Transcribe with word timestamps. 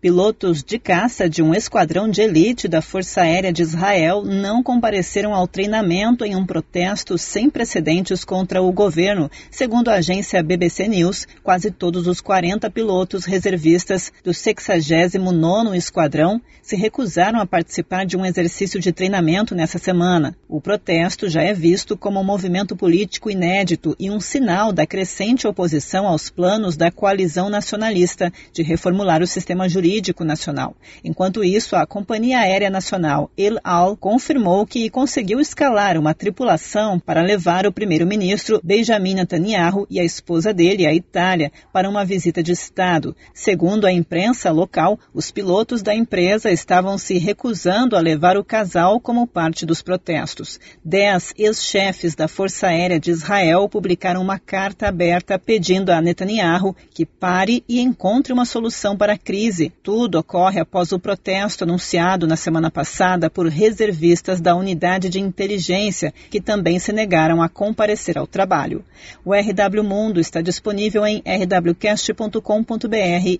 Pilotos 0.00 0.64
de 0.64 0.78
caça 0.78 1.28
de 1.28 1.42
um 1.42 1.54
esquadrão 1.54 2.08
de 2.08 2.22
elite 2.22 2.66
da 2.66 2.80
Força 2.80 3.20
Aérea 3.20 3.52
de 3.52 3.60
Israel 3.60 4.24
não 4.24 4.62
compareceram 4.62 5.34
ao 5.34 5.46
treinamento 5.46 6.24
em 6.24 6.34
um 6.34 6.46
protesto 6.46 7.18
sem 7.18 7.50
precedentes 7.50 8.24
contra 8.24 8.62
o 8.62 8.72
governo. 8.72 9.30
Segundo 9.50 9.88
a 9.88 9.96
agência 9.96 10.42
BBC 10.42 10.88
News, 10.88 11.28
quase 11.42 11.70
todos 11.70 12.06
os 12.06 12.18
40 12.22 12.70
pilotos 12.70 13.26
reservistas 13.26 14.10
do 14.24 14.30
69º 14.30 15.76
Esquadrão 15.76 16.40
se 16.62 16.76
recusaram 16.76 17.38
a 17.38 17.44
participar 17.44 18.06
de 18.06 18.16
um 18.16 18.24
exercício 18.24 18.80
de 18.80 18.92
treinamento 18.92 19.54
nessa 19.54 19.76
semana. 19.76 20.34
O 20.48 20.62
protesto 20.62 21.28
já 21.28 21.42
é 21.42 21.52
visto 21.52 21.94
como 21.94 22.20
um 22.20 22.24
movimento 22.24 22.74
político 22.74 23.30
inédito 23.30 23.94
e 23.98 24.08
um 24.08 24.18
sinal 24.20 24.72
da 24.72 24.86
crescente 24.86 25.46
oposição 25.46 26.06
aos 26.06 26.30
planos 26.30 26.74
da 26.74 26.90
coalizão 26.90 27.50
nacionalista 27.50 28.32
de 28.50 28.62
reformular 28.62 29.22
o 29.22 29.26
sistema 29.26 29.68
jurídico 29.68 29.89
Jurídico 29.90 30.24
Nacional. 30.24 30.76
Enquanto 31.02 31.42
isso, 31.42 31.74
a 31.74 31.84
Companhia 31.84 32.38
Aérea 32.38 32.70
Nacional 32.70 33.28
El 33.36 33.58
Al 33.64 33.96
confirmou 33.96 34.64
que 34.64 34.88
conseguiu 34.88 35.40
escalar 35.40 35.98
uma 35.98 36.14
tripulação 36.14 37.00
para 37.00 37.22
levar 37.22 37.66
o 37.66 37.72
primeiro-ministro 37.72 38.60
Benjamin 38.62 39.14
Netanyahu 39.14 39.88
e 39.90 39.98
a 39.98 40.04
esposa 40.04 40.54
dele 40.54 40.86
à 40.86 40.94
Itália 40.94 41.50
para 41.72 41.88
uma 41.88 42.04
visita 42.04 42.40
de 42.40 42.52
Estado. 42.52 43.16
Segundo 43.34 43.84
a 43.84 43.92
imprensa 43.92 44.52
local, 44.52 44.96
os 45.12 45.32
pilotos 45.32 45.82
da 45.82 45.92
empresa 45.92 46.52
estavam 46.52 46.96
se 46.96 47.18
recusando 47.18 47.96
a 47.96 48.00
levar 48.00 48.36
o 48.36 48.44
casal 48.44 49.00
como 49.00 49.26
parte 49.26 49.66
dos 49.66 49.82
protestos. 49.82 50.60
Dez 50.84 51.34
ex-chefes 51.36 52.14
da 52.14 52.28
Força 52.28 52.68
Aérea 52.68 53.00
de 53.00 53.10
Israel 53.10 53.68
publicaram 53.68 54.22
uma 54.22 54.38
carta 54.38 54.86
aberta 54.86 55.36
pedindo 55.36 55.90
a 55.90 56.00
Netanyahu 56.00 56.76
que 56.94 57.04
pare 57.04 57.64
e 57.68 57.80
encontre 57.80 58.32
uma 58.32 58.44
solução 58.44 58.96
para 58.96 59.14
a 59.14 59.18
crise. 59.18 59.72
Tudo 59.82 60.18
ocorre 60.18 60.60
após 60.60 60.92
o 60.92 60.98
protesto 60.98 61.64
anunciado 61.64 62.26
na 62.26 62.36
semana 62.36 62.70
passada 62.70 63.30
por 63.30 63.46
reservistas 63.46 64.38
da 64.38 64.54
unidade 64.54 65.08
de 65.08 65.18
inteligência, 65.18 66.12
que 66.28 66.38
também 66.38 66.78
se 66.78 66.92
negaram 66.92 67.42
a 67.42 67.48
comparecer 67.48 68.18
ao 68.18 68.26
trabalho. 68.26 68.84
O 69.24 69.32
RW 69.32 69.82
Mundo 69.82 70.20
está 70.20 70.42
disponível 70.42 71.06
em 71.06 71.22
rwcast.com.br 71.24 72.40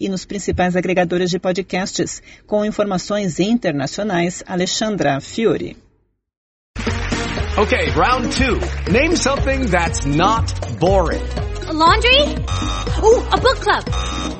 e 0.00 0.08
nos 0.08 0.24
principais 0.24 0.77
agregadores 0.77 1.28
de 1.28 1.38
podcasts. 1.38 2.22
Com 2.47 2.64
informações 2.64 3.38
internacionais, 3.38 4.42
Alexandra 4.47 5.20
Fiore. 5.20 5.77
Okay, 7.58 7.91
round 7.91 8.30
two. 8.34 8.58
Name 8.91 9.14
something 9.14 9.66
that's 9.66 10.06
not 10.06 10.50
boring. 10.78 11.20
A 11.69 11.72
laundry? 11.72 12.34
Ooh, 13.02 13.20
a 13.30 13.36
book 13.36 13.60
club. 13.60 14.39